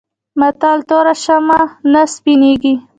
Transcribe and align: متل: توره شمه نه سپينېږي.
متل: 0.39 0.77
توره 0.89 1.13
شمه 1.23 1.59
نه 1.91 2.01
سپينېږي. 2.13 2.73